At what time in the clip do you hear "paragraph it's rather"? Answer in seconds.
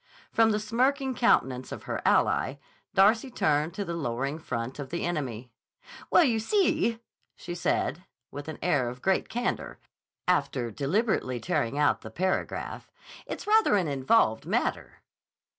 12.09-13.75